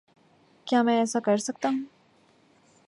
کیا 0.67 0.81
میں 0.81 0.97
ایسا 0.99 1.19
کر 1.19 1.37
سکتا 1.37 1.69
ہوں؟ 1.69 1.83